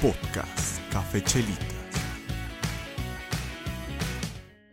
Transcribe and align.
Podcast 0.00 0.80
Café 0.90 1.22
Chelitas. 1.22 1.66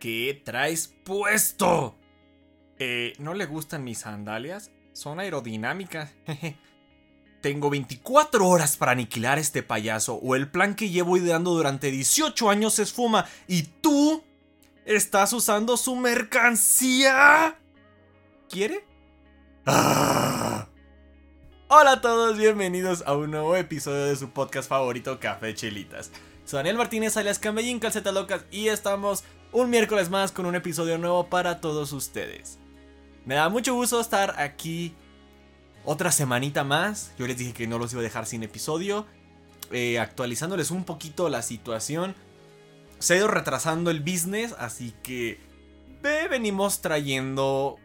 ¿Qué 0.00 0.40
traes 0.42 0.94
puesto? 1.04 1.98
Eh, 2.78 3.12
¿no 3.18 3.34
le 3.34 3.44
gustan 3.44 3.84
mis 3.84 3.98
sandalias? 3.98 4.70
Son 4.94 5.20
aerodinámicas. 5.20 6.14
Tengo 7.42 7.68
24 7.68 8.48
horas 8.48 8.78
para 8.78 8.92
aniquilar 8.92 9.36
a 9.36 9.42
este 9.42 9.62
payaso 9.62 10.14
o 10.14 10.34
el 10.34 10.50
plan 10.50 10.74
que 10.74 10.88
llevo 10.88 11.18
ideando 11.18 11.50
durante 11.50 11.90
18 11.90 12.48
años 12.48 12.74
se 12.74 12.84
esfuma 12.84 13.26
y 13.46 13.64
tú 13.64 14.24
estás 14.86 15.34
usando 15.34 15.76
su 15.76 15.94
mercancía. 15.94 17.60
¿Quiere? 18.48 18.86
¡Ah! 19.66 20.47
Hola 21.70 21.92
a 21.92 22.00
todos, 22.00 22.38
bienvenidos 22.38 23.04
a 23.06 23.14
un 23.14 23.30
nuevo 23.30 23.54
episodio 23.54 24.06
de 24.06 24.16
su 24.16 24.30
podcast 24.30 24.70
favorito 24.70 25.20
Café 25.20 25.54
Chelitas. 25.54 26.10
Soy 26.46 26.56
Daniel 26.60 26.78
Martínez 26.78 27.14
alias 27.18 27.38
Camellín 27.38 27.78
Calceta 27.78 28.10
Locas 28.10 28.46
y 28.50 28.68
estamos 28.68 29.22
un 29.52 29.68
miércoles 29.68 30.08
más 30.08 30.32
con 30.32 30.46
un 30.46 30.54
episodio 30.54 30.96
nuevo 30.96 31.28
para 31.28 31.60
todos 31.60 31.92
ustedes. 31.92 32.58
Me 33.26 33.34
da 33.34 33.50
mucho 33.50 33.74
gusto 33.74 34.00
estar 34.00 34.40
aquí 34.40 34.94
otra 35.84 36.10
semanita 36.10 36.64
más. 36.64 37.12
Yo 37.18 37.26
les 37.26 37.36
dije 37.36 37.52
que 37.52 37.66
no 37.66 37.78
los 37.78 37.92
iba 37.92 38.00
a 38.00 38.04
dejar 38.04 38.24
sin 38.24 38.42
episodio. 38.42 39.04
Eh, 39.70 39.98
actualizándoles 39.98 40.70
un 40.70 40.84
poquito 40.84 41.28
la 41.28 41.42
situación. 41.42 42.14
Se 42.98 43.12
ha 43.12 43.16
ido 43.18 43.28
retrasando 43.28 43.90
el 43.90 44.00
business, 44.00 44.54
así 44.58 44.94
que 45.02 45.38
venimos 46.30 46.80
trayendo 46.80 47.76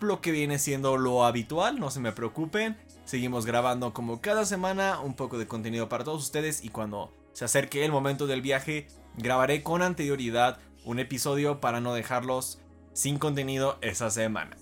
lo 0.00 0.22
que 0.22 0.32
viene 0.32 0.58
siendo 0.58 0.96
lo 0.96 1.26
habitual, 1.26 1.78
no 1.78 1.90
se 1.90 2.00
me 2.00 2.12
preocupen. 2.12 2.78
Seguimos 3.12 3.44
grabando 3.44 3.92
como 3.92 4.22
cada 4.22 4.46
semana 4.46 4.98
un 5.00 5.12
poco 5.12 5.36
de 5.36 5.46
contenido 5.46 5.86
para 5.86 6.02
todos 6.02 6.22
ustedes 6.22 6.64
y 6.64 6.70
cuando 6.70 7.12
se 7.34 7.44
acerque 7.44 7.84
el 7.84 7.92
momento 7.92 8.26
del 8.26 8.40
viaje 8.40 8.88
grabaré 9.18 9.62
con 9.62 9.82
anterioridad 9.82 10.60
un 10.86 10.98
episodio 10.98 11.60
para 11.60 11.82
no 11.82 11.92
dejarlos 11.92 12.58
sin 12.94 13.18
contenido 13.18 13.76
esa 13.82 14.08
semana. 14.08 14.56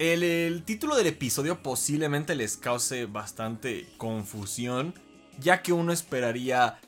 El, 0.00 0.64
título 0.64 0.96
del 0.96 1.06
episodio 1.06 1.62
posiblemente 1.62 2.34
les 2.34 2.56
cause 2.56 3.06
bastante 3.06 3.86
confusión, 3.96 4.92
ya 5.38 5.62
que 5.62 5.72
uno 5.72 5.92
esperaría 5.92 6.80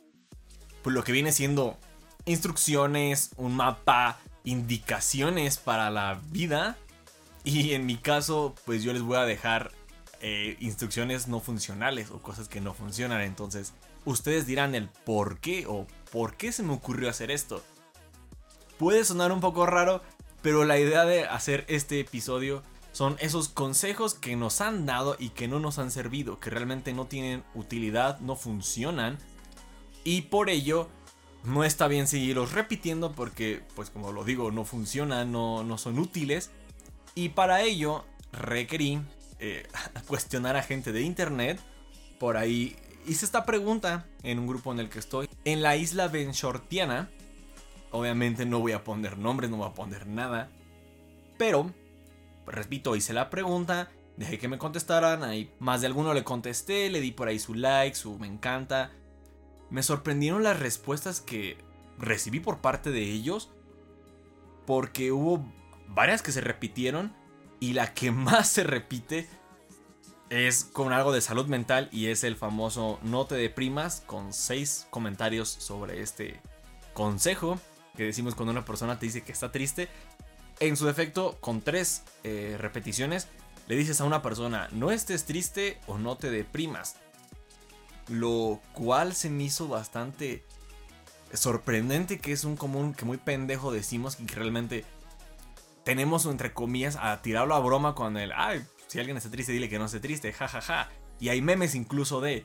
pues, 0.83 0.93
lo 0.93 1.05
que 1.05 1.13
viene 1.13 1.31
siendo 1.31 1.79
instrucciones, 2.25 3.31
un 3.37 3.55
mapa, 3.55 4.19
indicaciones 4.43 5.57
para 5.57 5.89
la 5.89 6.21
vida. 6.33 6.77
Y 7.45 7.75
en 7.75 7.87
mi 7.87 7.97
caso, 7.97 8.57
pues 8.65 8.83
yo 8.83 8.93
les 8.93 9.03
voy 9.03 9.19
a 9.19 9.25
dejar 9.25 9.71
eh, 10.21 10.57
instrucciones 10.61 11.29
no 11.29 11.41
funcionales 11.41 12.11
o 12.11 12.23
cosas 12.23 12.49
que 12.49 12.61
no 12.61 12.75
funcionan. 12.75 13.21
Entonces, 13.23 13.73
ustedes 14.05 14.47
dirán 14.47 14.75
el 14.75 14.89
por 14.89 15.39
qué 15.41 15.67
o 15.67 15.87
por 16.11 16.37
qué 16.37 16.53
se 16.53 16.63
me 16.63 16.73
ocurrió 16.73 17.11
hacer 17.11 17.31
esto. 17.31 17.63
Puede 18.79 19.05
sonar 19.05 19.33
un 19.33 19.41
poco 19.41 19.67
raro, 19.67 20.03
pero 20.43 20.65
la 20.65 20.79
idea 20.79 21.05
de 21.05 21.25
hacer 21.25 21.65
este 21.69 22.01
episodio 22.01 22.63
son 22.93 23.17
esos 23.21 23.49
consejos 23.49 24.15
que 24.15 24.37
nos 24.37 24.61
han 24.61 24.87
dado 24.87 25.17
y 25.19 25.31
que 25.31 25.49
no 25.49 25.61
nos 25.61 25.79
han 25.79 25.91
servido, 25.91 26.41
que 26.41 26.51
realmente 26.51 26.95
no 26.95 27.07
tienen 27.07 27.45
utilidad, 27.55 28.21
no 28.21 28.37
funcionan. 28.37 29.19
Y 30.03 30.23
por 30.23 30.49
ello, 30.49 30.89
no 31.45 31.65
está 31.65 31.89
bien 31.89 32.07
seguirlos 32.07 32.53
repitiendo 32.53 33.13
porque, 33.13 33.63
pues 33.75 33.91
como 33.91 34.13
lo 34.13 34.25
digo, 34.25 34.51
no 34.51 34.65
funcionan, 34.65 35.31
no, 35.31 35.63
no 35.63 35.79
son 35.79 35.99
útiles. 35.99 36.51
Y 37.15 37.31
para 37.31 37.63
ello 37.63 38.05
requerí 38.33 39.01
eh, 39.39 39.67
cuestionar 40.07 40.57
a 40.57 40.63
gente 40.63 40.93
de 40.93 41.03
internet. 41.03 41.61
Por 42.19 42.37
ahí 42.37 42.77
hice 43.07 43.25
esta 43.25 43.45
pregunta 43.45 44.07
en 44.23 44.39
un 44.39 44.47
grupo 44.47 44.73
en 44.73 44.81
el 44.81 44.89
que 44.89 44.99
estoy. 44.99 45.29
En 45.45 45.63
la 45.63 45.77
isla 45.77 46.09
Benshortiana. 46.09 47.11
Obviamente 47.91 48.45
no 48.45 48.61
voy 48.61 48.73
a 48.73 48.85
poner 48.85 49.17
nombres, 49.17 49.51
no 49.51 49.59
voy 49.59 49.69
a 49.69 49.75
poner 49.75 50.07
nada. 50.07 50.51
Pero, 51.39 51.73
repito, 52.47 52.97
hice 52.97 53.13
la 53.13 53.31
pregunta. 53.31 53.91
Dejé 54.17 54.39
que 54.39 54.49
me 54.49 54.59
contestaran. 54.59 55.23
Ahí 55.23 55.53
más 55.59 55.81
de 55.81 55.87
alguno 55.87 56.13
le 56.15 56.25
contesté. 56.25 56.91
Le 56.91 57.01
di 57.01 57.13
por 57.13 57.29
ahí 57.29 57.39
su 57.39 57.55
like, 57.55 57.97
su 57.97 58.19
me 58.19 58.27
encanta. 58.27 58.91
Me 59.71 59.83
sorprendieron 59.83 60.43
las 60.43 60.59
respuestas 60.59 61.21
que 61.21 61.59
recibí 61.99 62.41
por 62.41 62.59
parte 62.59 62.91
de 62.91 63.03
ellos. 63.03 63.51
Porque 64.67 65.13
hubo 65.13 65.47
varias 65.89 66.23
que 66.23 66.33
se 66.33 66.41
repitieron 66.41 67.15
y 67.61 67.73
la 67.73 67.95
que 67.95 68.11
más 68.11 68.49
se 68.49 68.65
repite 68.65 69.29
es 70.29 70.65
con 70.65 70.93
algo 70.93 71.13
de 71.13 71.21
salud 71.21 71.47
mental 71.47 71.89
y 71.93 72.07
es 72.07 72.25
el 72.25 72.37
famoso 72.37 72.99
no 73.03 73.27
te 73.27 73.37
deprimas 73.37 74.03
con 74.07 74.33
seis 74.33 74.87
comentarios 74.91 75.49
sobre 75.49 76.03
este 76.03 76.41
consejo 76.95 77.61
que 77.97 78.05
decimos 78.05 78.35
cuando 78.35 78.53
una 78.53 78.65
persona 78.65 78.99
te 78.99 79.07
dice 79.07 79.23
que 79.23 79.33
está 79.33 79.51
triste. 79.51 79.89
En 80.61 80.77
su 80.77 80.87
defecto, 80.87 81.39
con 81.41 81.61
tres 81.61 82.03
eh, 82.25 82.57
repeticiones, 82.59 83.29
le 83.67 83.77
dices 83.77 84.01
a 84.01 84.05
una 84.05 84.23
persona 84.23 84.69
no 84.73 84.91
estés 84.91 85.25
triste 85.25 85.81
o 85.87 85.99
no 85.99 86.17
te 86.17 86.31
deprimas. 86.31 86.97
Lo 88.09 88.61
cual 88.73 89.15
se 89.15 89.31
me 89.31 89.45
hizo 89.45 89.67
bastante 89.69 90.45
sorprendente 91.33 92.19
que 92.19 92.33
es 92.33 92.45
un 92.45 92.57
común 92.57 92.95
que 92.95 93.05
muy 93.05 93.17
pendejo 93.17 93.73
decimos 93.73 94.15
que 94.15 94.35
realmente 94.35 94.85
tenemos, 95.87 96.27
entre 96.27 96.53
comillas, 96.53 96.99
a 97.01 97.23
tirarlo 97.23 97.55
a 97.55 97.61
broma 97.61 97.95
con 97.95 98.17
el, 98.17 98.33
ay, 98.35 98.61
si 98.89 98.99
alguien 98.99 99.17
está 99.17 99.31
triste, 99.31 99.53
dile 99.53 99.69
que 99.69 99.79
no 99.79 99.85
esté 99.85 100.01
triste, 100.01 100.33
jajaja. 100.33 100.61
Ja, 100.61 100.85
ja. 100.85 100.91
Y 101.21 101.29
hay 101.29 101.41
memes 101.41 101.77
incluso 101.77 102.21
de, 102.21 102.45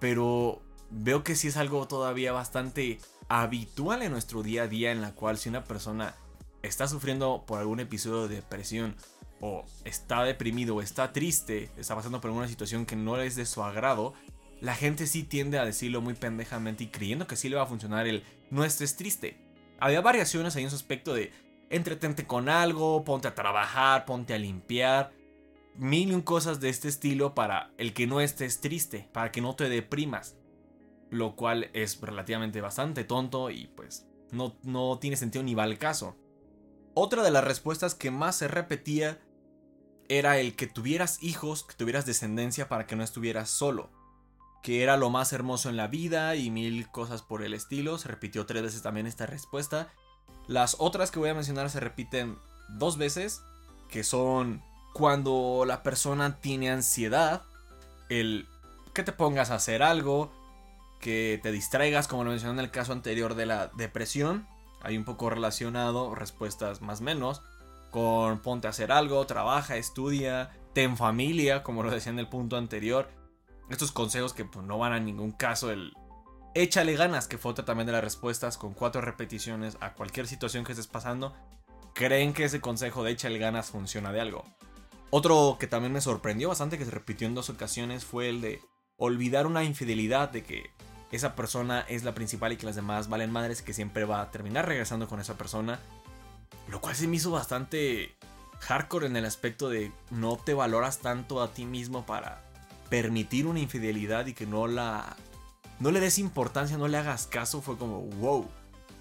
pero 0.00 0.60
veo 0.90 1.22
que 1.22 1.36
sí 1.36 1.46
es 1.46 1.56
algo 1.56 1.86
todavía 1.86 2.32
bastante 2.32 2.98
habitual 3.28 4.02
en 4.02 4.10
nuestro 4.10 4.42
día 4.42 4.64
a 4.64 4.66
día 4.66 4.90
en 4.90 5.00
la 5.00 5.14
cual 5.14 5.38
si 5.38 5.48
una 5.48 5.62
persona 5.62 6.16
está 6.62 6.88
sufriendo 6.88 7.44
por 7.46 7.60
algún 7.60 7.78
episodio 7.78 8.26
de 8.26 8.34
depresión 8.34 8.96
o 9.40 9.64
está 9.84 10.24
deprimido 10.24 10.74
o 10.74 10.82
está 10.82 11.12
triste, 11.12 11.70
está 11.76 11.94
pasando 11.94 12.20
por 12.20 12.30
alguna 12.30 12.48
situación 12.48 12.84
que 12.84 12.96
no 12.96 13.16
es 13.16 13.36
de 13.36 13.46
su 13.46 13.62
agrado, 13.62 14.12
la 14.60 14.74
gente 14.74 15.06
sí 15.06 15.22
tiende 15.22 15.60
a 15.60 15.64
decirlo 15.64 16.00
muy 16.00 16.14
pendejamente 16.14 16.82
y 16.82 16.88
creyendo 16.88 17.28
que 17.28 17.36
sí 17.36 17.48
le 17.48 17.54
va 17.54 17.62
a 17.62 17.66
funcionar 17.66 18.08
el 18.08 18.24
no 18.50 18.64
estés 18.64 18.96
triste. 18.96 19.38
Había 19.78 20.00
variaciones 20.00 20.56
ahí 20.56 20.64
en 20.64 20.70
su 20.70 20.76
aspecto 20.76 21.14
de 21.14 21.30
entretente 21.72 22.26
con 22.26 22.48
algo, 22.48 23.02
ponte 23.02 23.28
a 23.28 23.34
trabajar, 23.34 24.04
ponte 24.04 24.34
a 24.34 24.38
limpiar. 24.38 25.12
Mil 25.74 26.12
y 26.12 26.22
cosas 26.22 26.60
de 26.60 26.68
este 26.68 26.88
estilo 26.88 27.34
para 27.34 27.72
el 27.78 27.94
que 27.94 28.06
no 28.06 28.20
estés 28.20 28.60
triste, 28.60 29.08
para 29.12 29.32
que 29.32 29.40
no 29.40 29.56
te 29.56 29.68
deprimas. 29.68 30.36
Lo 31.10 31.34
cual 31.34 31.70
es 31.72 32.00
relativamente 32.00 32.60
bastante 32.60 33.04
tonto 33.04 33.50
y 33.50 33.68
pues 33.68 34.06
no, 34.30 34.56
no 34.62 34.98
tiene 34.98 35.16
sentido 35.16 35.42
ni 35.42 35.54
va 35.54 35.62
al 35.62 35.78
caso. 35.78 36.16
Otra 36.94 37.22
de 37.22 37.30
las 37.30 37.44
respuestas 37.44 37.94
que 37.94 38.10
más 38.10 38.36
se 38.36 38.48
repetía 38.48 39.18
era 40.08 40.38
el 40.38 40.56
que 40.56 40.66
tuvieras 40.66 41.22
hijos, 41.22 41.64
que 41.64 41.74
tuvieras 41.74 42.04
descendencia 42.04 42.68
para 42.68 42.86
que 42.86 42.96
no 42.96 43.02
estuvieras 43.02 43.48
solo. 43.48 43.90
Que 44.62 44.82
era 44.82 44.98
lo 44.98 45.08
más 45.08 45.32
hermoso 45.32 45.70
en 45.70 45.78
la 45.78 45.88
vida 45.88 46.36
y 46.36 46.50
mil 46.50 46.90
cosas 46.90 47.22
por 47.22 47.42
el 47.42 47.54
estilo. 47.54 47.96
Se 47.96 48.08
repitió 48.08 48.44
tres 48.44 48.62
veces 48.62 48.82
también 48.82 49.06
esta 49.06 49.24
respuesta. 49.24 49.90
Las 50.46 50.76
otras 50.78 51.10
que 51.10 51.18
voy 51.18 51.30
a 51.30 51.34
mencionar 51.34 51.70
se 51.70 51.80
repiten 51.80 52.36
dos 52.68 52.98
veces, 52.98 53.42
que 53.90 54.04
son 54.04 54.62
cuando 54.92 55.64
la 55.66 55.82
persona 55.82 56.38
tiene 56.40 56.70
ansiedad, 56.70 57.42
el 58.08 58.46
que 58.92 59.02
te 59.02 59.12
pongas 59.12 59.50
a 59.50 59.56
hacer 59.56 59.82
algo, 59.82 60.30
que 61.00 61.40
te 61.42 61.52
distraigas, 61.52 62.08
como 62.08 62.24
lo 62.24 62.30
mencioné 62.30 62.54
en 62.54 62.64
el 62.64 62.70
caso 62.70 62.92
anterior 62.92 63.34
de 63.34 63.46
la 63.46 63.68
depresión, 63.68 64.46
hay 64.82 64.96
un 64.96 65.04
poco 65.04 65.30
relacionado, 65.30 66.14
respuestas 66.14 66.82
más 66.82 67.00
menos, 67.00 67.42
con 67.90 68.40
ponte 68.40 68.66
a 68.66 68.70
hacer 68.70 68.92
algo, 68.92 69.26
trabaja, 69.26 69.76
estudia, 69.76 70.50
ten 70.72 70.96
familia, 70.96 71.62
como 71.62 71.82
lo 71.82 71.90
decía 71.90 72.12
en 72.12 72.18
el 72.18 72.28
punto 72.28 72.56
anterior. 72.56 73.08
Estos 73.70 73.92
consejos 73.92 74.32
que 74.32 74.44
pues, 74.44 74.64
no 74.66 74.78
van 74.78 74.92
a 74.92 75.00
ningún 75.00 75.32
caso 75.32 75.70
el 75.70 75.92
Échale 76.54 76.94
ganas, 76.96 77.28
que 77.28 77.38
fue 77.38 77.52
otra 77.52 77.64
también 77.64 77.86
de 77.86 77.92
las 77.92 78.04
respuestas 78.04 78.58
con 78.58 78.74
cuatro 78.74 79.00
repeticiones 79.00 79.78
a 79.80 79.94
cualquier 79.94 80.26
situación 80.26 80.64
que 80.64 80.72
estés 80.72 80.86
pasando. 80.86 81.34
Creen 81.94 82.34
que 82.34 82.44
ese 82.44 82.60
consejo 82.60 83.02
de 83.02 83.12
échale 83.12 83.38
ganas 83.38 83.70
funciona 83.70 84.12
de 84.12 84.20
algo. 84.20 84.44
Otro 85.08 85.56
que 85.58 85.66
también 85.66 85.94
me 85.94 86.02
sorprendió 86.02 86.50
bastante, 86.50 86.76
que 86.76 86.84
se 86.84 86.90
repitió 86.90 87.26
en 87.26 87.34
dos 87.34 87.48
ocasiones, 87.48 88.04
fue 88.04 88.28
el 88.28 88.42
de 88.42 88.60
olvidar 88.98 89.46
una 89.46 89.64
infidelidad 89.64 90.28
de 90.28 90.42
que 90.42 90.70
esa 91.10 91.34
persona 91.34 91.86
es 91.88 92.04
la 92.04 92.14
principal 92.14 92.52
y 92.52 92.56
que 92.56 92.66
las 92.66 92.76
demás 92.76 93.08
valen 93.08 93.30
madres, 93.30 93.62
que 93.62 93.72
siempre 93.72 94.04
va 94.04 94.20
a 94.20 94.30
terminar 94.30 94.66
regresando 94.66 95.08
con 95.08 95.20
esa 95.20 95.38
persona. 95.38 95.80
Lo 96.68 96.82
cual 96.82 96.96
se 96.96 97.08
me 97.08 97.16
hizo 97.16 97.30
bastante 97.30 98.14
hardcore 98.60 99.06
en 99.06 99.16
el 99.16 99.24
aspecto 99.24 99.70
de 99.70 99.90
no 100.10 100.36
te 100.36 100.52
valoras 100.52 100.98
tanto 100.98 101.42
a 101.42 101.54
ti 101.54 101.64
mismo 101.64 102.04
para 102.04 102.42
permitir 102.90 103.46
una 103.46 103.60
infidelidad 103.60 104.26
y 104.26 104.34
que 104.34 104.46
no 104.46 104.66
la 104.66 105.16
no 105.82 105.90
le 105.90 105.98
des 105.98 106.18
importancia, 106.18 106.78
no 106.78 106.86
le 106.86 106.96
hagas 106.96 107.26
caso, 107.26 107.60
fue 107.60 107.76
como, 107.76 108.02
wow. 108.02 108.48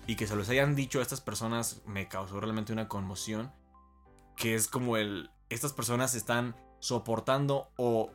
Y 0.08 0.16
que 0.16 0.26
se 0.26 0.36
los 0.36 0.50
hayan 0.50 0.76
dicho 0.76 0.98
a 0.98 1.04
estas 1.04 1.22
personas 1.22 1.80
me 1.86 2.08
causó 2.08 2.40
realmente 2.40 2.74
una 2.74 2.88
conmoción. 2.88 3.52
Que 4.36 4.56
es 4.56 4.68
como 4.68 4.98
el, 4.98 5.30
estas 5.50 5.74
personas 5.74 6.16
están 6.16 6.56
soportando 6.80 7.70
o 7.78 8.12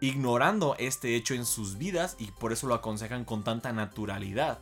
ignorando 0.00 0.74
este 0.80 1.14
hecho 1.14 1.34
en 1.34 1.46
sus 1.46 1.78
vidas 1.78 2.16
y 2.18 2.32
por 2.32 2.52
eso 2.52 2.66
lo 2.66 2.74
aconsejan 2.74 3.24
con 3.24 3.44
tanta 3.44 3.72
naturalidad. 3.72 4.58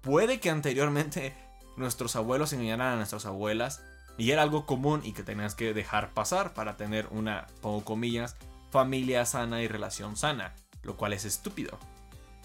Puede 0.00 0.38
que 0.38 0.50
anteriormente 0.50 1.34
nuestros 1.76 2.14
abuelos 2.14 2.52
engañaran 2.52 2.92
a 2.92 2.96
nuestras 2.96 3.26
abuelas 3.26 3.82
y 4.18 4.30
era 4.30 4.42
algo 4.42 4.66
común 4.66 5.00
y 5.02 5.14
que 5.14 5.24
tenías 5.24 5.56
que 5.56 5.74
dejar 5.74 6.14
pasar 6.14 6.54
para 6.54 6.76
tener 6.76 7.08
una, 7.10 7.48
pongo 7.60 7.84
comillas, 7.84 8.36
familia 8.70 9.26
sana 9.26 9.62
y 9.62 9.66
relación 9.66 10.16
sana, 10.16 10.54
lo 10.84 10.96
cual 10.96 11.12
es 11.12 11.24
estúpido. 11.24 11.76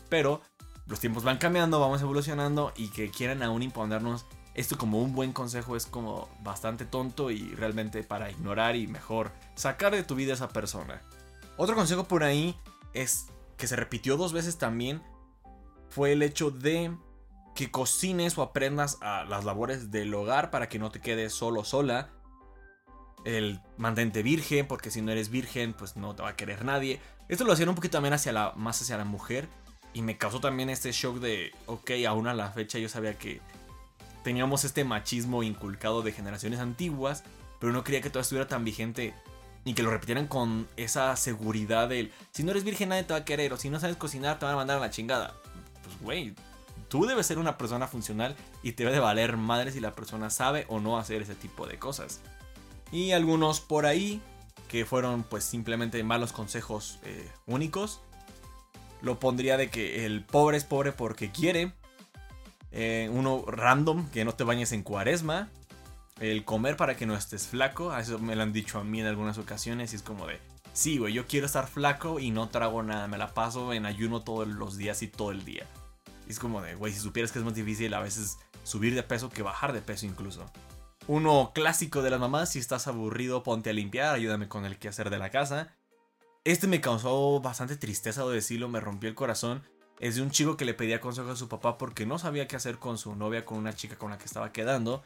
Pero 0.10 0.42
los 0.88 1.00
tiempos 1.00 1.24
van 1.24 1.38
cambiando, 1.38 1.80
vamos 1.80 2.02
evolucionando 2.02 2.74
y 2.76 2.90
que 2.90 3.10
quieran 3.10 3.44
aún 3.44 3.64
imponernos 3.64 4.26
esto 4.56 4.78
como 4.78 5.02
un 5.02 5.14
buen 5.14 5.34
consejo 5.34 5.76
es 5.76 5.86
como 5.86 6.30
bastante 6.42 6.86
tonto 6.86 7.30
y 7.30 7.54
realmente 7.56 8.04
para 8.04 8.32
ignorar 8.32 8.78
y 8.78 8.88
mejor 8.88 9.32
sacar 9.56 9.94
de 9.94 10.04
tu 10.04 10.16
vida 10.16 10.32
a 10.32 10.36
esa 10.36 10.48
persona. 10.48 11.02
Otro 11.58 11.76
consejo 11.76 12.06
por 12.06 12.24
ahí 12.24 12.58
es 12.94 13.28
que 13.58 13.68
se 13.68 13.76
repitió 13.76 14.16
dos 14.16 14.32
veces 14.32 14.58
también 14.58 15.02
fue 15.90 16.14
el 16.14 16.24
hecho 16.24 16.52
de 16.52 16.96
que 17.54 17.70
cocines 17.70 18.38
o 18.38 18.42
aprendas 18.42 18.98
a 19.02 19.26
las 19.26 19.44
labores 19.44 19.92
del 19.92 20.14
hogar 20.14 20.52
para 20.52 20.70
que 20.70 20.80
no 20.80 20.90
te 20.90 21.02
quedes 21.02 21.34
solo 21.34 21.66
sola. 21.66 22.10
El 23.26 23.60
mantente 23.78 24.24
virgen, 24.24 24.68
porque 24.68 24.92
si 24.92 25.02
no 25.02 25.12
eres 25.12 25.30
virgen, 25.30 25.74
pues 25.74 25.96
no 25.98 26.16
te 26.16 26.24
va 26.24 26.30
a 26.30 26.36
querer 26.36 26.64
nadie. 26.64 27.02
Esto 27.28 27.44
lo 27.44 27.54
hacían 27.54 27.70
un 27.70 27.76
poquito 27.76 28.00
más 28.02 28.26
hacia 28.26 28.98
la 28.98 29.06
mujer. 29.06 29.50
Y 29.96 30.02
me 30.02 30.18
causó 30.18 30.42
también 30.42 30.70
este 30.70 30.92
shock 30.92 31.20
de, 31.20 31.54
ok, 31.68 31.92
aún 32.06 32.28
a 32.28 32.34
la 32.34 32.52
fecha 32.52 32.78
yo 32.78 32.90
sabía 32.90 33.18
que 33.18 33.40
teníamos 34.26 34.66
este 34.66 34.84
machismo 34.84 35.42
inculcado 35.42 36.02
de 36.02 36.12
generaciones 36.12 36.60
antiguas, 36.60 37.24
pero 37.62 37.72
no 37.72 37.86
quería 37.86 38.02
que 38.02 38.10
todo 38.10 38.20
estuviera 38.20 38.46
tan 38.46 38.66
vigente 38.66 39.14
y 39.64 39.74
que 39.74 39.84
lo 39.84 39.92
repitieran 39.92 40.28
con 40.28 40.68
esa 40.76 41.16
seguridad 41.16 41.88
del, 41.88 42.12
si 42.32 42.44
no 42.44 42.52
eres 42.52 42.66
virgen 42.66 42.90
nadie 42.90 43.04
te 43.04 43.14
va 43.14 43.20
a 43.20 43.26
querer, 43.26 43.54
o 43.54 43.58
si 43.58 43.70
no 43.70 43.80
sabes 43.80 43.96
cocinar 43.96 44.38
te 44.38 44.44
van 44.44 44.56
a 44.56 44.58
mandar 44.58 44.80
a 44.80 44.82
la 44.82 44.90
chingada. 44.90 45.34
Pues 45.82 46.02
güey, 46.02 46.36
tú 46.90 47.06
debes 47.06 47.26
ser 47.26 47.40
una 47.40 47.58
persona 47.58 47.88
funcional 47.88 48.36
y 48.64 48.74
te 48.74 48.84
debe 48.84 48.96
de 48.96 49.00
valer 49.00 49.38
madre 49.38 49.72
si 49.72 49.80
la 49.80 49.96
persona 49.96 50.30
sabe 50.30 50.66
o 50.68 50.82
no 50.82 50.98
hacer 50.98 51.22
ese 51.22 51.36
tipo 51.36 51.68
de 51.68 51.80
cosas. 51.80 52.20
Y 52.92 53.14
algunos 53.14 53.62
por 53.62 53.86
ahí 53.86 54.22
que 54.68 54.86
fueron 54.86 55.24
pues 55.24 55.44
simplemente 55.44 56.04
malos 56.04 56.34
consejos 56.34 57.00
eh, 57.04 57.30
únicos. 57.46 58.02
Lo 59.02 59.20
pondría 59.20 59.58
de 59.58 59.70
que 59.70 60.06
el 60.06 60.24
pobre 60.24 60.58
es 60.58 60.64
pobre 60.64 60.92
porque 60.92 61.32
quiere. 61.32 61.74
Eh, 62.72 63.10
uno 63.12 63.44
random, 63.48 64.10
que 64.10 64.26
no 64.26 64.34
te 64.34 64.44
bañes 64.44 64.72
en 64.72 64.84
cuaresma. 64.84 65.50
El 66.20 66.46
comer 66.46 66.78
para 66.78 66.96
que 66.96 67.06
no 67.06 67.16
estés 67.16 67.48
flaco. 67.48 67.96
Eso 67.96 68.20
me 68.20 68.36
lo 68.36 68.44
han 68.44 68.54
dicho 68.54 68.80
a 68.80 68.84
mí 68.84 69.02
en 69.02 69.08
algunas 69.08 69.38
ocasiones. 69.38 69.94
Y 69.94 69.98
es 69.98 70.02
como 70.02 70.28
de, 70.28 70.40
sí, 70.74 70.98
güey, 70.98 71.14
yo 71.14 71.28
quiero 71.28 71.46
estar 71.46 71.68
flaco 71.68 72.20
y 72.20 72.32
no 72.32 72.50
trago 72.50 72.84
nada. 72.84 73.08
Me 73.08 73.18
la 73.18 73.34
paso 73.34 73.74
en 73.74 73.86
ayuno 73.86 74.22
todos 74.22 74.48
los 74.48 74.78
días 74.78 75.02
y 75.04 75.08
todo 75.08 75.32
el 75.32 75.46
día. 75.46 75.66
Es 76.28 76.40
como 76.40 76.62
de, 76.62 76.76
güey, 76.76 76.92
si 76.92 77.00
supieras 77.00 77.32
que 77.32 77.40
es 77.40 77.46
más 77.46 77.56
difícil 77.56 77.94
a 77.94 78.00
veces 78.00 78.38
subir 78.64 78.96
de 78.96 79.04
peso 79.04 79.30
que 79.30 79.44
bajar 79.44 79.74
de 79.74 79.82
peso 79.82 80.06
incluso. 80.06 80.46
Uno 81.08 81.52
clásico 81.54 82.02
de 82.02 82.10
las 82.10 82.20
mamás, 82.20 82.52
si 82.52 82.60
estás 82.60 82.88
aburrido, 82.88 83.44
ponte 83.44 83.70
a 83.70 83.74
limpiar, 83.74 84.16
ayúdame 84.16 84.48
con 84.48 84.66
el 84.66 84.80
quehacer 84.80 85.12
de 85.12 85.20
la 85.20 85.30
casa. 85.30 85.76
Este 86.46 86.68
me 86.68 86.80
causó 86.80 87.42
bastante 87.42 87.76
tristeza 87.76 88.24
de 88.24 88.36
decirlo, 88.36 88.70
me 88.70 88.80
rompió 88.80 89.10
el 89.10 89.16
corazón. 89.16 89.64
Es 90.00 90.16
de 90.16 90.22
un 90.22 90.30
chico 90.30 90.58
que 90.58 90.66
le 90.66 90.76
pedía 90.76 91.02
consejo 91.02 91.32
a 91.32 91.36
su 91.36 91.50
papá 91.50 91.80
porque 91.80 92.06
no 92.06 92.20
sabía 92.20 92.48
qué 92.48 92.56
hacer 92.56 92.78
con 92.78 93.00
su 93.00 93.16
novia, 93.16 93.46
con 93.46 93.58
una 93.58 93.74
chica 93.74 93.98
con 93.98 94.12
la 94.12 94.20
que 94.20 94.26
estaba 94.26 94.52
quedando. 94.52 95.04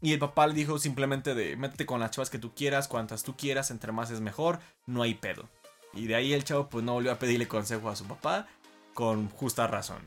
Y 0.00 0.14
el 0.14 0.18
papá 0.18 0.46
le 0.46 0.54
dijo 0.54 0.78
simplemente 0.78 1.34
de 1.34 1.56
métete 1.56 1.84
con 1.84 2.00
las 2.00 2.12
chavas 2.12 2.30
que 2.30 2.38
tú 2.38 2.54
quieras, 2.54 2.88
cuantas 2.88 3.22
tú 3.22 3.36
quieras, 3.36 3.70
entre 3.70 3.92
más 3.92 4.10
es 4.10 4.22
mejor, 4.22 4.60
no 4.86 5.02
hay 5.02 5.12
pedo. 5.12 5.50
Y 5.92 6.06
de 6.06 6.14
ahí 6.14 6.32
el 6.32 6.44
chavo 6.44 6.70
pues 6.70 6.82
no 6.82 6.94
volvió 6.94 7.12
a 7.12 7.18
pedirle 7.18 7.46
consejo 7.48 7.90
a 7.90 7.96
su 7.96 8.06
papá, 8.06 8.46
con 8.94 9.28
justa 9.28 9.66
razón. 9.66 10.00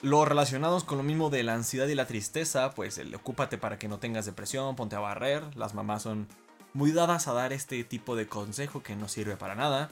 Los 0.00 0.26
relacionados 0.26 0.84
con 0.84 0.96
lo 0.96 1.04
mismo 1.04 1.28
de 1.28 1.42
la 1.42 1.52
ansiedad 1.52 1.88
y 1.88 1.94
la 1.94 2.06
tristeza, 2.06 2.70
pues 2.70 2.96
el 2.96 3.14
ocúpate 3.14 3.58
para 3.58 3.78
que 3.78 3.88
no 3.88 3.98
tengas 3.98 4.24
depresión, 4.24 4.76
ponte 4.76 4.96
a 4.96 5.00
barrer. 5.00 5.54
Las 5.56 5.74
mamás 5.74 6.04
son 6.04 6.26
muy 6.74 6.92
dadas 6.92 7.28
a 7.28 7.32
dar 7.32 7.52
este 7.52 7.82
tipo 7.84 8.16
de 8.16 8.26
consejo 8.26 8.82
que 8.82 8.96
no 8.96 9.08
sirve 9.08 9.36
para 9.36 9.54
nada. 9.54 9.90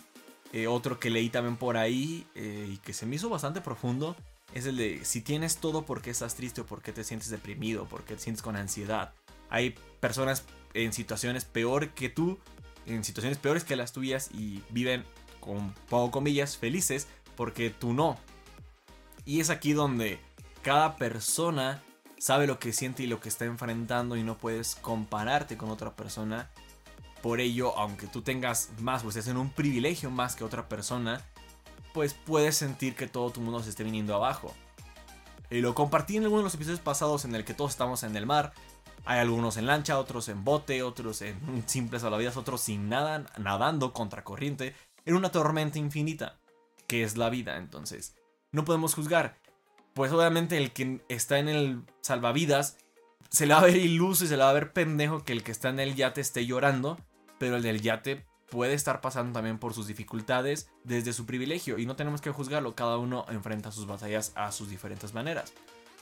Eh, 0.53 0.67
otro 0.67 1.01
que 1.01 1.09
leí 1.09 1.31
también 1.31 1.57
por 1.57 1.79
ahí 1.79 2.27
eh, 2.35 2.69
y 2.71 2.77
que 2.77 2.93
se 2.93 3.07
me 3.07 3.17
hizo 3.17 3.31
bastante 3.31 3.63
profundo 3.63 4.15
es 4.53 4.67
el 4.67 4.77
de 4.77 5.03
si 5.05 5.23
tienes 5.23 5.57
todo 5.57 5.87
porque 5.87 6.11
estás 6.11 6.35
triste 6.35 6.61
o 6.61 6.67
porque 6.67 6.93
te 6.93 7.05
sientes 7.05 7.31
deprimido, 7.31 7.87
porque 7.87 8.15
te 8.15 8.21
sientes 8.21 8.43
con 8.43 8.57
ansiedad. 8.57 9.15
Hay 9.49 9.75
personas 10.01 10.45
en 10.75 10.93
situaciones 10.93 11.45
peor 11.45 11.91
que 11.91 12.09
tú, 12.09 12.39
en 12.85 13.05
situaciones 13.05 13.39
peores 13.39 13.65
que 13.65 13.77
las 13.77 13.93
tuyas 13.93 14.31
y 14.33 14.63
viven 14.69 15.05
con 15.41 15.73
poco 15.89 16.11
comillas 16.11 16.59
felices 16.59 17.07
porque 17.37 17.71
tú 17.71 17.95
no. 17.95 18.19
Y 19.25 19.41
es 19.41 19.51
aquí 19.51 19.73
donde 19.73 20.19
cada 20.63 20.97
persona 20.97 21.83
sabe 22.19 22.47
lo 22.47 22.59
que 22.59 22.73
siente 22.73 23.03
y 23.03 23.07
lo 23.07 23.21
que 23.21 23.29
está 23.29 23.45
enfrentando 23.47 24.17
y 24.17 24.23
no 24.23 24.37
puedes 24.37 24.75
compararte 24.77 25.57
con 25.57 25.71
otra 25.71 25.97
persona. 25.97 26.51
Por 27.23 27.41
ello, 27.41 27.77
aunque 27.79 28.07
tú 28.07 28.23
tengas 28.23 28.71
más, 28.81 29.03
pues 29.03 29.17
es 29.17 29.29
en 29.29 29.37
un 29.37 29.51
privilegio 29.51 30.11
más 30.11 30.35
que 30.35 30.45
otra 30.45 30.69
persona, 30.69 31.25
pues 31.95 32.15
puedes 32.15 32.57
sentir 32.57 32.97
que 32.97 33.07
todo 33.07 33.31
tu 33.31 33.41
mundo 33.41 33.63
se 33.63 33.71
esté 33.71 33.85
viniendo 33.85 34.15
abajo. 34.15 34.55
Y 35.51 35.61
lo 35.61 35.75
compartí 35.75 36.17
en 36.17 36.25
algunos 36.25 36.43
de 36.43 36.47
los 36.47 36.55
episodios 36.55 36.81
pasados 36.81 37.25
en 37.25 37.35
el 37.35 37.45
que 37.45 37.55
todos 37.55 37.73
estamos 37.73 38.03
en 38.03 38.17
el 38.17 38.27
mar. 38.27 38.53
Hay 39.05 39.19
algunos 39.19 39.57
en 39.57 39.67
lancha, 39.67 39.99
otros 39.99 40.29
en 40.29 40.45
bote, 40.45 40.83
otros 40.83 41.23
en 41.23 41.65
simples 41.67 42.03
salvavidas, 42.03 42.37
otros 42.37 42.61
sin 42.61 42.89
nada, 42.89 43.27
nadando 43.39 43.93
contra 43.93 44.25
corriente, 44.25 44.75
en 45.05 45.15
una 45.15 45.31
tormenta 45.31 45.79
infinita, 45.79 46.39
que 46.87 47.03
es 47.05 47.17
la 47.17 47.29
vida. 47.29 47.59
Entonces, 47.59 48.17
no 48.51 48.65
podemos 48.65 48.95
juzgar. 48.95 49.37
Pues 49.95 50.11
obviamente 50.11 50.57
el 50.57 50.73
que 50.73 51.05
está 51.09 51.39
en 51.39 51.49
el 51.49 51.83
salvavidas 52.01 52.79
se 53.29 53.47
le 53.47 53.55
va 53.55 53.61
a 53.61 53.65
ver 53.65 53.77
iluso 53.77 54.25
y 54.25 54.29
se 54.29 54.37
le 54.37 54.43
va 54.43 54.51
a 54.51 54.55
ver 54.55 54.73
pendejo 54.73 55.25
que 55.25 55.33
el 55.33 55.43
que 55.43 55.53
está 55.53 55.69
en 55.69 55.81
el 55.81 55.95
yate 55.95 56.21
esté 56.21 56.47
llorando, 56.47 56.99
pero 57.43 57.57
el 57.57 57.63
del 57.65 57.83
yate 57.83 58.25
puede 58.51 58.75
estar 58.75 59.01
pasando 59.01 59.33
también 59.33 59.59
por 59.59 59.75
sus 59.75 59.89
dificultades 59.89 60.71
desde 60.85 61.13
su 61.13 61.27
privilegio 61.27 61.77
y 61.77 61.87
no 61.87 61.97
tenemos 61.97 62.21
que 62.21 62.31
juzgarlo, 62.31 62.77
cada 62.77 62.99
uno 62.99 63.27
enfrenta 63.31 63.73
sus 63.73 63.85
batallas 63.85 64.31
a 64.37 64.53
sus 64.53 64.71
diferentes 64.71 65.13
maneras. 65.13 65.53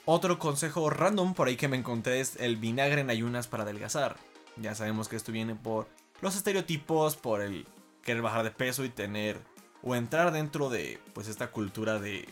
Otro 0.05 0.37
consejo 0.37 0.91
random 0.91 1.33
por 1.33 1.47
ahí 1.47 1.55
que 1.55 1.67
me 1.67 1.77
encontré 1.77 2.19
es 2.19 2.35
el 2.35 2.57
vinagre 2.57 3.01
en 3.01 3.09
ayunas 3.09 3.47
para 3.47 3.63
adelgazar. 3.63 4.17
Ya 4.57 4.75
sabemos 4.75 5.07
que 5.07 5.15
esto 5.15 5.31
viene 5.31 5.55
por 5.55 5.89
los 6.21 6.35
estereotipos, 6.35 7.15
por 7.15 7.41
el 7.41 7.65
querer 8.03 8.21
bajar 8.21 8.43
de 8.43 8.51
peso 8.51 8.85
y 8.85 8.89
tener 8.89 9.41
o 9.81 9.95
entrar 9.95 10.31
dentro 10.31 10.69
de 10.69 10.99
pues 11.15 11.27
esta 11.27 11.49
cultura 11.49 11.97
de 11.97 12.29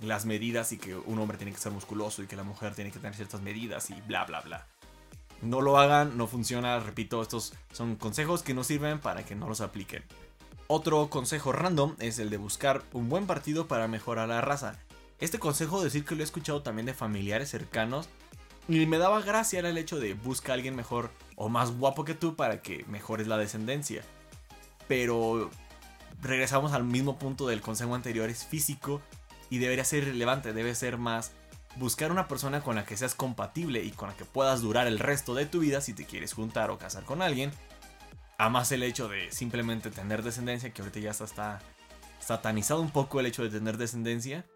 las 0.00 0.24
medidas 0.24 0.72
y 0.72 0.78
que 0.78 0.96
un 0.96 1.18
hombre 1.18 1.36
tiene 1.36 1.52
que 1.52 1.58
ser 1.58 1.72
musculoso 1.72 2.22
y 2.22 2.26
que 2.26 2.36
la 2.36 2.42
mujer 2.42 2.74
tiene 2.74 2.90
que 2.90 3.00
tener 3.00 3.14
ciertas 3.14 3.42
medidas 3.42 3.90
y 3.90 4.00
bla 4.00 4.24
bla 4.24 4.40
bla. 4.40 4.66
No 5.42 5.60
lo 5.60 5.78
hagan, 5.78 6.16
no 6.16 6.26
funciona, 6.26 6.78
repito, 6.80 7.22
estos 7.22 7.52
son 7.72 7.96
consejos 7.96 8.42
que 8.42 8.54
no 8.54 8.64
sirven 8.64 9.00
para 9.00 9.24
que 9.24 9.34
no 9.34 9.48
los 9.48 9.60
apliquen. 9.60 10.02
Otro 10.68 11.08
consejo 11.10 11.52
random 11.52 11.94
es 12.00 12.18
el 12.18 12.30
de 12.30 12.38
buscar 12.38 12.82
un 12.92 13.08
buen 13.08 13.26
partido 13.26 13.68
para 13.68 13.86
mejorar 13.86 14.28
la 14.28 14.40
raza. 14.40 14.78
Este 15.20 15.38
consejo 15.38 15.82
decir 15.82 16.04
que 16.04 16.14
lo 16.14 16.22
he 16.22 16.24
escuchado 16.24 16.62
también 16.62 16.86
de 16.86 16.94
familiares 16.94 17.50
cercanos 17.50 18.08
y 18.68 18.84
me 18.86 18.98
daba 18.98 19.22
gracia 19.22 19.60
el 19.60 19.78
hecho 19.78 20.00
de 20.00 20.14
buscar 20.14 20.52
a 20.52 20.54
alguien 20.54 20.74
mejor 20.74 21.10
o 21.36 21.48
más 21.48 21.70
guapo 21.70 22.04
que 22.04 22.14
tú 22.14 22.34
para 22.34 22.62
que 22.62 22.84
mejores 22.88 23.28
la 23.28 23.38
descendencia. 23.38 24.02
Pero 24.88 25.50
regresamos 26.20 26.72
al 26.72 26.84
mismo 26.84 27.18
punto 27.18 27.46
del 27.46 27.60
consejo 27.60 27.94
anterior, 27.94 28.28
es 28.28 28.44
físico 28.44 29.00
y 29.50 29.58
debería 29.58 29.84
ser 29.84 30.04
relevante, 30.04 30.52
debe 30.52 30.74
ser 30.74 30.98
más 30.98 31.32
buscar 31.76 32.10
una 32.10 32.28
persona 32.28 32.62
con 32.62 32.76
la 32.76 32.84
que 32.84 32.96
seas 32.96 33.14
compatible 33.14 33.82
y 33.82 33.90
con 33.90 34.08
la 34.08 34.16
que 34.16 34.24
puedas 34.24 34.62
durar 34.62 34.86
el 34.86 34.98
resto 34.98 35.34
de 35.34 35.46
tu 35.46 35.60
vida 35.60 35.80
si 35.80 35.94
te 35.94 36.06
quieres 36.06 36.32
juntar 36.32 36.70
o 36.70 36.78
casar 36.78 37.04
con 37.04 37.22
alguien. 37.22 37.50
A 38.38 38.48
más 38.48 38.72
el 38.72 38.82
hecho 38.82 39.08
de 39.08 39.30
simplemente 39.30 39.90
tener 39.90 40.22
descendencia, 40.22 40.72
que 40.72 40.82
ahorita 40.82 41.00
ya 41.00 41.10
está 41.10 41.60
satanizado 42.18 42.80
un 42.80 42.90
poco 42.90 43.20
el 43.20 43.26
hecho 43.26 43.42
de 43.42 43.50
tener 43.50 43.78
descendencia, 43.78 44.46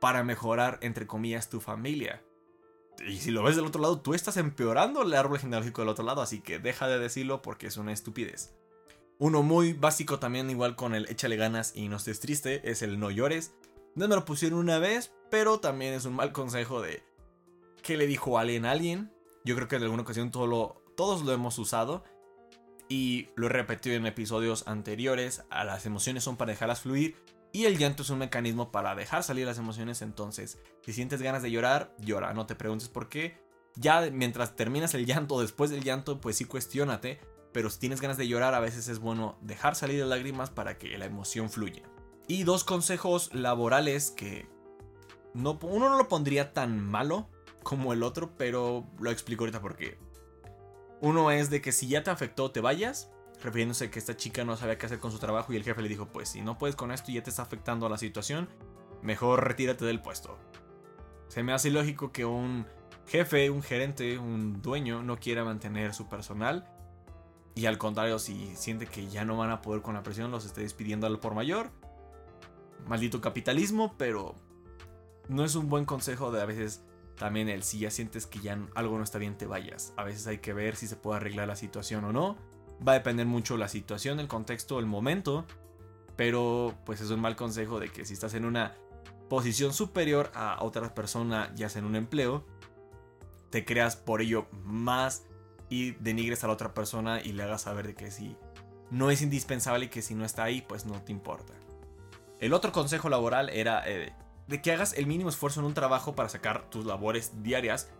para 0.00 0.22
mejorar, 0.22 0.78
entre 0.82 1.06
comillas, 1.06 1.48
tu 1.48 1.60
familia. 1.60 2.22
Y 3.06 3.18
si 3.18 3.30
lo 3.30 3.42
ves 3.42 3.56
del 3.56 3.66
otro 3.66 3.80
lado, 3.80 4.00
tú 4.00 4.14
estás 4.14 4.36
empeorando 4.36 5.02
el 5.02 5.14
árbol 5.14 5.38
genealógico 5.38 5.82
del 5.82 5.90
otro 5.90 6.04
lado, 6.04 6.20
así 6.20 6.40
que 6.40 6.58
deja 6.58 6.88
de 6.88 6.98
decirlo 6.98 7.42
porque 7.42 7.66
es 7.66 7.76
una 7.76 7.92
estupidez. 7.92 8.54
Uno 9.18 9.42
muy 9.42 9.72
básico 9.72 10.18
también, 10.18 10.50
igual 10.50 10.76
con 10.76 10.94
el 10.94 11.08
échale 11.08 11.36
ganas 11.36 11.72
y 11.74 11.88
no 11.88 11.96
estés 11.96 12.20
triste, 12.20 12.70
es 12.70 12.82
el 12.82 13.00
no 13.00 13.10
llores. 13.10 13.52
No 13.98 14.06
me 14.06 14.14
lo 14.14 14.24
pusieron 14.24 14.60
una 14.60 14.78
vez, 14.78 15.12
pero 15.28 15.58
también 15.58 15.92
es 15.92 16.04
un 16.04 16.14
mal 16.14 16.30
consejo 16.30 16.80
de 16.80 17.02
¿qué 17.82 17.96
le 17.96 18.06
dijo 18.06 18.38
alguien 18.38 18.64
a 18.64 18.70
alguien? 18.70 19.12
Yo 19.44 19.56
creo 19.56 19.66
que 19.66 19.74
en 19.74 19.82
alguna 19.82 20.04
ocasión 20.04 20.30
todos 20.30 21.24
lo 21.24 21.32
hemos 21.32 21.58
usado 21.58 22.04
y 22.88 23.30
lo 23.34 23.46
he 23.46 23.50
repetido 23.50 23.96
en 23.96 24.06
episodios 24.06 24.68
anteriores. 24.68 25.42
A 25.50 25.64
las 25.64 25.84
emociones 25.84 26.22
son 26.22 26.36
para 26.36 26.52
dejarlas 26.52 26.82
fluir 26.82 27.16
y 27.52 27.64
el 27.64 27.76
llanto 27.76 28.04
es 28.04 28.10
un 28.10 28.18
mecanismo 28.20 28.70
para 28.70 28.94
dejar 28.94 29.24
salir 29.24 29.46
las 29.46 29.58
emociones. 29.58 30.00
Entonces, 30.00 30.60
si 30.84 30.92
sientes 30.92 31.20
ganas 31.20 31.42
de 31.42 31.50
llorar, 31.50 31.92
llora. 31.98 32.32
No 32.34 32.46
te 32.46 32.54
preguntes 32.54 32.88
por 32.88 33.08
qué. 33.08 33.42
Ya 33.74 34.08
mientras 34.12 34.54
terminas 34.54 34.94
el 34.94 35.06
llanto, 35.06 35.40
después 35.40 35.70
del 35.72 35.82
llanto, 35.82 36.20
pues 36.20 36.36
sí 36.36 36.44
cuestionate 36.44 37.18
pero 37.52 37.70
si 37.70 37.78
tienes 37.78 38.00
ganas 38.00 38.18
de 38.18 38.28
llorar 38.28 38.54
a 38.54 38.60
veces 38.60 38.86
es 38.88 38.98
bueno 38.98 39.38
dejar 39.40 39.74
salir 39.74 40.00
las 40.00 40.08
lágrimas 40.10 40.50
para 40.50 40.78
que 40.78 40.96
la 40.98 41.06
emoción 41.06 41.50
fluya. 41.50 41.82
Y 42.28 42.44
dos 42.44 42.62
consejos 42.62 43.34
laborales 43.34 44.10
que 44.10 44.46
no, 45.34 45.58
uno 45.62 45.88
no 45.88 45.96
lo 45.96 46.08
pondría 46.08 46.52
tan 46.52 46.80
malo 46.80 47.28
como 47.62 47.92
el 47.92 48.02
otro, 48.02 48.36
pero 48.36 48.86
lo 49.00 49.10
explico 49.10 49.42
ahorita 49.42 49.60
por 49.60 49.76
qué. 49.76 49.98
Uno 51.00 51.30
es 51.30 51.50
de 51.50 51.60
que 51.60 51.72
si 51.72 51.88
ya 51.88 52.02
te 52.02 52.10
afectó 52.10 52.50
te 52.50 52.60
vayas, 52.60 53.10
refiriéndose 53.42 53.86
a 53.86 53.90
que 53.90 53.98
esta 53.98 54.16
chica 54.16 54.44
no 54.44 54.56
sabía 54.56 54.78
qué 54.78 54.86
hacer 54.86 54.98
con 54.98 55.12
su 55.12 55.18
trabajo 55.18 55.52
y 55.52 55.56
el 55.56 55.64
jefe 55.64 55.82
le 55.82 55.88
dijo, 55.88 56.06
pues 56.06 56.28
si 56.28 56.42
no 56.42 56.58
puedes 56.58 56.76
con 56.76 56.92
esto 56.92 57.10
y 57.10 57.14
ya 57.14 57.22
te 57.22 57.30
está 57.30 57.42
afectando 57.42 57.86
a 57.86 57.90
la 57.90 57.98
situación, 57.98 58.48
mejor 59.02 59.46
retírate 59.46 59.84
del 59.84 60.02
puesto. 60.02 60.38
Se 61.28 61.42
me 61.42 61.52
hace 61.52 61.70
lógico 61.70 62.12
que 62.12 62.24
un 62.24 62.66
jefe, 63.06 63.48
un 63.50 63.62
gerente, 63.62 64.18
un 64.18 64.60
dueño 64.60 65.02
no 65.02 65.18
quiera 65.18 65.44
mantener 65.44 65.94
su 65.94 66.08
personal 66.08 66.68
y 67.58 67.66
al 67.66 67.76
contrario, 67.76 68.20
si 68.20 68.54
siente 68.54 68.86
que 68.86 69.08
ya 69.08 69.24
no 69.24 69.36
van 69.36 69.50
a 69.50 69.62
poder 69.62 69.82
con 69.82 69.94
la 69.94 70.04
presión, 70.04 70.30
los 70.30 70.44
esté 70.44 70.60
despidiendo 70.60 71.08
al 71.08 71.18
por 71.18 71.34
mayor. 71.34 71.72
Maldito 72.86 73.20
capitalismo, 73.20 73.96
pero 73.98 74.34
no 75.28 75.44
es 75.44 75.54
un 75.54 75.68
buen 75.68 75.84
consejo 75.84 76.30
de 76.32 76.40
a 76.40 76.46
veces 76.46 76.82
también 77.16 77.48
el 77.48 77.62
si 77.62 77.80
ya 77.80 77.90
sientes 77.90 78.26
que 78.26 78.40
ya 78.40 78.58
algo 78.74 78.96
no 78.96 79.04
está 79.04 79.18
bien 79.18 79.36
te 79.36 79.46
vayas. 79.46 79.92
A 79.96 80.04
veces 80.04 80.26
hay 80.26 80.38
que 80.38 80.52
ver 80.52 80.76
si 80.76 80.86
se 80.86 80.96
puede 80.96 81.16
arreglar 81.16 81.48
la 81.48 81.56
situación 81.56 82.04
o 82.04 82.12
no. 82.12 82.36
Va 82.86 82.92
a 82.92 82.94
depender 82.94 83.26
mucho 83.26 83.56
la 83.56 83.68
situación, 83.68 84.20
el 84.20 84.28
contexto, 84.28 84.78
el 84.78 84.86
momento. 84.86 85.44
Pero 86.16 86.74
pues 86.84 87.00
es 87.00 87.10
un 87.10 87.20
mal 87.20 87.36
consejo 87.36 87.80
de 87.80 87.90
que 87.90 88.04
si 88.04 88.14
estás 88.14 88.34
en 88.34 88.44
una 88.44 88.74
posición 89.28 89.72
superior 89.72 90.30
a 90.34 90.58
otra 90.62 90.94
persona, 90.94 91.52
ya 91.54 91.68
sea 91.68 91.80
en 91.80 91.86
un 91.86 91.96
empleo, 91.96 92.44
te 93.50 93.64
creas 93.64 93.96
por 93.96 94.20
ello 94.20 94.46
más 94.64 95.24
y 95.68 95.92
denigres 95.92 96.44
a 96.44 96.46
la 96.46 96.54
otra 96.54 96.72
persona 96.72 97.20
y 97.20 97.32
le 97.32 97.42
hagas 97.42 97.62
saber 97.62 97.86
de 97.86 97.94
que 97.94 98.10
si 98.10 98.36
no 98.90 99.10
es 99.10 99.22
indispensable 99.22 99.86
y 99.86 99.88
que 99.88 100.02
si 100.02 100.14
no 100.14 100.24
está 100.24 100.44
ahí, 100.44 100.62
pues 100.62 100.86
no 100.86 101.02
te 101.02 101.12
importa. 101.12 101.52
El 102.40 102.52
otro 102.52 102.72
consejo 102.72 103.08
laboral 103.08 103.48
era 103.50 103.82
eh, 103.86 104.12
de 104.46 104.62
que 104.62 104.72
hagas 104.72 104.92
el 104.94 105.06
mínimo 105.06 105.28
esfuerzo 105.28 105.60
en 105.60 105.66
un 105.66 105.74
trabajo 105.74 106.14
para 106.14 106.28
sacar 106.28 106.70
tus 106.70 106.86
labores 106.86 107.42
diarias, 107.42 107.90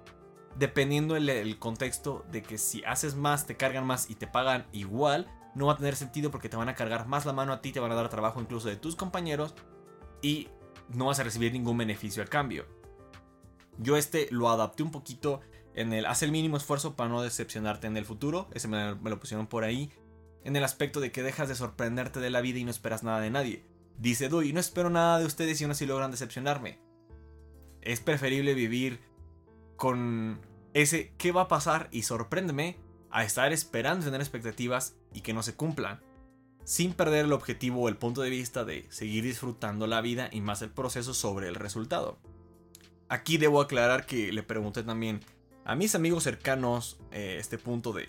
dependiendo 0.56 1.16
el, 1.16 1.58
contexto 1.58 2.24
de 2.30 2.42
que 2.42 2.56
si 2.56 2.84
haces 2.84 3.16
más, 3.16 3.46
te 3.46 3.56
cargan 3.56 3.86
más 3.86 4.08
y 4.10 4.14
te 4.14 4.26
pagan 4.26 4.66
igual, 4.72 5.26
no 5.54 5.66
va 5.66 5.72
a 5.72 5.76
tener 5.76 5.96
sentido 5.96 6.30
porque 6.30 6.48
te 6.48 6.56
van 6.56 6.68
a 6.68 6.74
cargar 6.74 7.06
más 7.06 7.26
la 7.26 7.32
mano 7.32 7.52
a 7.52 7.60
ti, 7.60 7.72
te 7.72 7.80
van 7.80 7.92
a 7.92 7.96
dar 7.96 8.08
trabajo 8.08 8.40
incluso 8.40 8.68
de 8.68 8.76
tus 8.76 8.96
compañeros 8.96 9.54
y 10.22 10.48
no 10.88 11.06
vas 11.06 11.18
a 11.18 11.24
recibir 11.24 11.52
ningún 11.52 11.76
beneficio 11.76 12.22
a 12.22 12.26
cambio. 12.26 12.66
Yo 13.76 13.96
este 13.96 14.28
lo 14.30 14.48
adapté 14.50 14.82
un 14.82 14.90
poquito 14.90 15.40
en 15.74 15.92
el 15.92 16.06
haz 16.06 16.22
el 16.22 16.32
mínimo 16.32 16.56
esfuerzo 16.56 16.96
para 16.96 17.10
no 17.10 17.22
decepcionarte 17.22 17.86
en 17.86 17.96
el 17.96 18.04
futuro, 18.04 18.48
ese 18.52 18.68
me, 18.68 18.94
me 18.94 19.10
lo 19.10 19.20
pusieron 19.20 19.46
por 19.46 19.64
ahí, 19.64 19.92
en 20.44 20.56
el 20.56 20.64
aspecto 20.64 21.00
de 21.00 21.12
que 21.12 21.22
dejas 21.22 21.48
de 21.48 21.54
sorprenderte 21.54 22.20
de 22.20 22.30
la 22.30 22.40
vida 22.40 22.58
y 22.58 22.64
no 22.64 22.70
esperas 22.70 23.02
nada 23.02 23.20
de 23.20 23.30
nadie. 23.30 23.77
Dice 23.98 24.28
Dui, 24.28 24.52
no 24.52 24.60
espero 24.60 24.90
nada 24.90 25.18
de 25.18 25.26
ustedes 25.26 25.60
y 25.60 25.64
aún 25.64 25.72
así 25.72 25.84
logran 25.84 26.12
decepcionarme. 26.12 26.78
Es 27.82 28.00
preferible 28.00 28.54
vivir 28.54 29.00
con 29.76 30.40
ese 30.72 31.12
qué 31.18 31.32
va 31.32 31.42
a 31.42 31.48
pasar 31.48 31.88
y 31.90 32.02
sorpréndeme 32.02 32.76
a 33.10 33.24
estar 33.24 33.52
esperando 33.52 34.04
tener 34.04 34.20
expectativas 34.20 34.96
y 35.12 35.22
que 35.22 35.32
no 35.32 35.42
se 35.42 35.54
cumplan, 35.54 36.00
sin 36.64 36.92
perder 36.92 37.24
el 37.24 37.32
objetivo 37.32 37.80
o 37.82 37.88
el 37.88 37.96
punto 37.96 38.20
de 38.20 38.30
vista 38.30 38.64
de 38.64 38.86
seguir 38.90 39.24
disfrutando 39.24 39.86
la 39.86 40.00
vida 40.00 40.28
y 40.30 40.42
más 40.42 40.62
el 40.62 40.70
proceso 40.70 41.12
sobre 41.12 41.48
el 41.48 41.56
resultado. 41.56 42.18
Aquí 43.08 43.38
debo 43.38 43.60
aclarar 43.60 44.06
que 44.06 44.32
le 44.32 44.42
pregunté 44.42 44.82
también 44.82 45.20
a 45.64 45.74
mis 45.74 45.94
amigos 45.94 46.24
cercanos 46.24 47.00
eh, 47.10 47.36
este 47.40 47.58
punto 47.58 47.92
de 47.92 48.08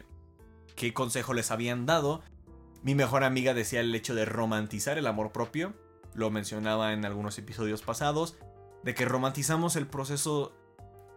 qué 0.76 0.94
consejo 0.94 1.34
les 1.34 1.52
habían 1.52 1.86
dado 1.86 2.22
mi 2.84 2.96
mejor 2.96 3.24
amiga 3.24 3.54
decía 3.54 3.82
el 3.82 3.94
hecho 3.94 4.16
de 4.16 4.26
romantizar 4.26 4.98
el 4.98 5.08
amor 5.08 5.32
propio, 5.32 5.74
lo 6.14 6.30
mencionaba 6.32 6.94
en 6.94 7.06
algunos 7.06 7.38
episodios 7.38 7.82
pasados, 7.82 8.38
de 8.84 8.94
que 8.94 9.06
romantizamos 9.06 9.76
el 9.76 9.88
proceso 9.88 10.54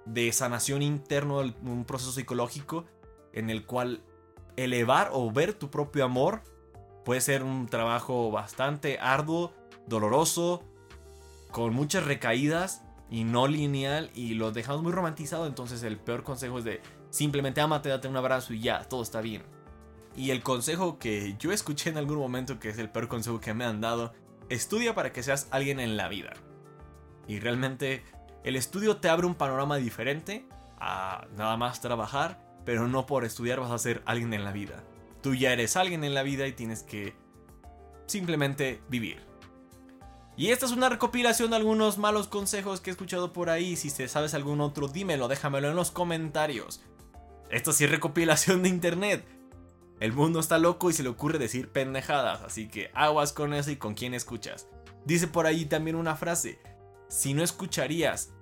de 0.05 0.33
sanación 0.33 0.83
interno, 0.83 1.39
un 1.39 1.85
proceso 1.85 2.13
psicológico 2.13 2.85
en 3.33 3.51
el 3.51 3.65
cual 3.65 4.03
elevar 4.57 5.11
o 5.13 5.31
ver 5.31 5.55
tu 5.55 5.71
propio 5.71 6.05
amor 6.05 6.43
puede 7.05 7.21
ser 7.21 7.43
un 7.43 7.67
trabajo 7.67 8.31
bastante 8.31 8.99
arduo, 8.99 9.53
doloroso, 9.87 10.63
con 11.51 11.75
muchas 11.75 12.05
recaídas 12.05 12.83
y 13.11 13.25
no 13.25 13.47
lineal 13.47 14.11
y 14.15 14.35
lo 14.35 14.53
dejamos 14.53 14.83
muy 14.83 14.93
romantizado, 14.93 15.47
entonces 15.47 15.83
el 15.83 15.99
peor 15.99 16.23
consejo 16.23 16.59
es 16.59 16.65
de 16.65 16.81
simplemente 17.11 17.61
amate, 17.61 17.89
date 17.89 18.09
un 18.09 18.17
abrazo 18.17 18.55
y 18.55 18.61
ya, 18.61 18.85
todo 18.85 19.03
está 19.03 19.21
bien. 19.21 19.43
Y 20.17 20.31
el 20.31 20.43
consejo 20.43 20.99
que 20.99 21.37
yo 21.39 21.53
escuché 21.53 21.91
en 21.91 21.97
algún 21.97 22.19
momento, 22.19 22.59
que 22.59 22.69
es 22.69 22.79
el 22.79 22.91
peor 22.91 23.09
consejo 23.09 23.41
que 23.41 23.55
me 23.55 23.65
han 23.65 23.81
dado, 23.81 24.13
estudia 24.49 24.95
para 24.95 25.13
que 25.13 25.23
seas 25.23 25.49
alguien 25.51 25.81
en 25.81 25.97
la 25.97 26.09
vida. 26.09 26.35
Y 27.27 27.41
realmente 27.41 28.05
el 28.45 28.57
estudio 28.57 28.99
te 28.99 29.09
abre 29.09 29.27
un 29.27 29.35
panorama 29.35 29.77
diferente 29.77 30.47
a 30.79 31.27
nada 31.37 31.57
más 31.57 31.81
trabajar, 31.81 32.45
pero 32.65 32.89
no 32.89 33.07
por 33.07 33.25
estudiar 33.25 33.61
vas 33.61 33.71
a 33.71 33.79
ser 33.79 34.03
alguien 34.05 34.35
en 34.35 34.45
la 34.45 34.53
vida. 34.53 34.83
Tú 35.23 35.35
ya 35.35 35.53
eres 35.53 35.77
alguien 35.77 36.05
en 36.05 36.15
la 36.15 36.23
vida 36.23 36.47
y 36.47 36.53
tienes 36.53 36.83
que 36.83 37.15
simplemente 38.07 38.83
vivir. 38.89 39.33
Y 40.37 40.49
esta 40.49 40.67
es 40.67 40.73
una 40.73 40.89
recopilación 40.89 41.51
de 41.51 41.57
algunos 41.57 41.99
malos 41.99 42.27
consejos 42.27 42.81
que 42.81 42.91
he 42.91 42.93
escuchado 42.93 43.33
por 43.33 43.51
ahí. 43.51 43.77
Si 43.77 43.91
te 43.91 44.09
sabes 44.09 44.35
algún 44.35 44.61
otro, 44.61 44.89
dímelo, 44.89 45.29
déjamelo 45.29 45.69
en 45.69 45.77
los 45.77 45.91
comentarios. 45.91 46.83
Esto 47.51 47.73
sí 47.73 47.85
es 47.85 47.91
recopilación 47.91 48.63
de 48.63 48.71
internet. 48.71 49.27
El 50.03 50.13
mundo 50.13 50.41
está 50.41 50.59
loco 50.59 50.91
y 50.91 50.93
se 50.95 51.05
le 51.05 51.11
ocurre 51.11 51.39
decir 51.39 51.69
pendejadas, 51.69 52.43
así 52.43 52.67
que 52.67 52.91
aguas 52.93 53.33
con 53.33 53.55
eso 53.55 53.71
y 53.71 53.77
con 53.77 53.95
quién 53.95 54.15
escuchas. 54.15 54.67
Dice 55.05 55.29
por 55.29 55.47
ahí 55.47 55.65
también 55.65 55.95
una 55.95 56.17
frase, 56.17 56.59
si 57.09 57.35
no 57.35 57.45
escucharías 57.45 58.33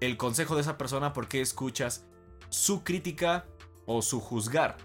el 0.00 0.18
consejo 0.18 0.54
de 0.54 0.60
esa 0.60 0.76
persona, 0.76 1.14
¿por 1.14 1.28
qué 1.28 1.40
escuchas 1.40 2.04
su 2.50 2.84
crítica 2.84 3.46
o 3.86 4.02
su 4.02 4.20
juzgar? 4.20 4.76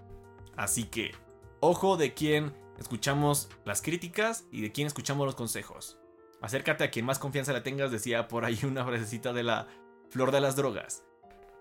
Así 0.56 0.86
que, 0.86 1.12
ojo 1.60 1.98
de 1.98 2.13
quién 2.13 2.54
escuchamos 2.78 3.50
las 3.66 3.82
críticas 3.82 4.46
y 4.54 4.62
de 4.62 4.72
quién 4.72 4.88
escuchamos 4.88 5.25
los 5.25 5.36
consejos. 5.36 6.00
Acércate 6.42 6.86
a 6.86 6.89
quien 6.89 7.06
más 7.06 7.20
confianza 7.20 7.51
le 7.51 7.60
tengas, 7.60 7.92
decía 7.92 8.30
por 8.30 8.46
ahí 8.46 8.62
una 8.63 8.86
frasecita 8.86 9.34
de 9.34 9.44
la 9.44 9.68
flor 10.10 10.32
de 10.32 10.39
las 10.39 10.56
drogas. 10.56 11.04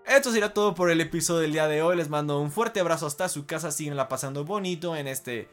Esto 0.09 0.31
será 0.31 0.55
todo 0.55 0.73
por 0.73 0.89
el 0.89 1.01
episodio 1.01 1.41
del 1.41 1.51
día 1.51 1.67
de 1.67 1.83
hoy. 1.83 1.95
Les 1.95 2.09
mando 2.09 2.41
un 2.41 2.49
fuerte 2.49 2.79
abrazo 2.79 3.05
hasta 3.05 3.29
su 3.29 3.45
casa. 3.45 3.69
Síguenla 3.69 4.09
pasando 4.09 4.43
bonito 4.43 4.95
en 4.95 5.07
este, 5.07 5.49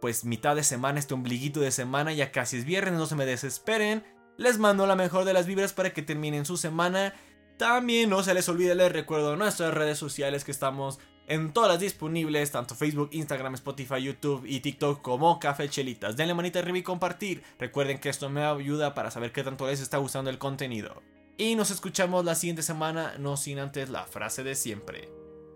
pues, 0.00 0.24
mitad 0.24 0.56
de 0.56 0.64
semana, 0.64 0.98
este 0.98 1.12
ombliguito 1.12 1.60
de 1.60 1.70
semana. 1.70 2.10
Ya 2.14 2.32
casi 2.32 2.56
es 2.56 2.64
viernes, 2.64 2.94
no 2.94 3.04
se 3.04 3.14
me 3.14 3.26
desesperen. 3.26 4.02
Les 4.38 4.56
mando 4.56 4.86
la 4.86 4.96
mejor 4.96 5.26
de 5.26 5.34
las 5.34 5.44
vibras 5.44 5.74
para 5.74 5.92
que 5.92 6.00
terminen 6.00 6.46
su 6.46 6.56
semana. 6.56 7.12
También 7.58 8.08
no 8.08 8.22
se 8.22 8.32
les 8.32 8.48
olvide, 8.48 8.74
les 8.74 8.90
recuerdo 8.90 9.36
nuestras 9.36 9.74
redes 9.74 9.98
sociales 9.98 10.44
que 10.44 10.50
estamos 10.50 10.98
en 11.26 11.52
todas 11.52 11.70
las 11.70 11.78
disponibles, 11.78 12.52
tanto 12.52 12.74
Facebook, 12.74 13.10
Instagram, 13.12 13.52
Spotify, 13.52 14.02
YouTube 14.02 14.46
y 14.46 14.60
TikTok 14.60 15.02
como 15.02 15.38
Café 15.38 15.68
Chelitas. 15.68 16.16
Denle 16.16 16.32
manita 16.32 16.60
arriba 16.60 16.78
y 16.78 16.82
compartir. 16.82 17.42
Recuerden 17.58 17.98
que 17.98 18.08
esto 18.08 18.30
me 18.30 18.44
ayuda 18.44 18.94
para 18.94 19.10
saber 19.10 19.30
qué 19.30 19.44
tanto 19.44 19.66
les 19.66 19.82
está 19.82 19.98
gustando 19.98 20.30
el 20.30 20.38
contenido. 20.38 21.02
Y 21.40 21.54
nos 21.54 21.70
escuchamos 21.70 22.22
la 22.22 22.34
siguiente 22.34 22.62
semana, 22.62 23.14
no 23.18 23.34
sin 23.38 23.58
antes 23.60 23.88
la 23.88 24.04
frase 24.04 24.44
de 24.44 24.54
siempre. 24.54 25.08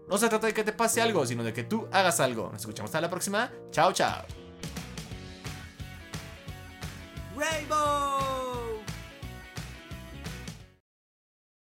No 0.08 0.16
se 0.16 0.30
trata 0.30 0.46
de 0.46 0.54
que 0.54 0.64
te 0.64 0.72
pase 0.72 1.02
algo, 1.02 1.26
sino 1.26 1.44
de 1.44 1.52
que 1.52 1.62
tú 1.62 1.86
hagas 1.92 2.20
algo. 2.20 2.48
Nos 2.50 2.62
escuchamos 2.62 2.88
hasta 2.88 3.02
la 3.02 3.10
próxima. 3.10 3.52
Chao, 3.70 3.92
chao. 3.92 4.24
Rainbow. 7.36 8.53